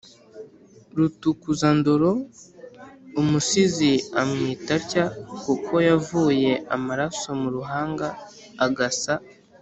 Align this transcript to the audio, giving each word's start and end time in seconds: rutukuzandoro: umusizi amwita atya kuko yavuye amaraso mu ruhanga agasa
rutukuzandoro: 0.97 2.11
umusizi 3.21 3.91
amwita 4.21 4.71
atya 4.79 5.05
kuko 5.43 5.73
yavuye 5.89 6.51
amaraso 6.75 7.27
mu 7.41 7.49
ruhanga 7.55 8.07
agasa 8.65 9.13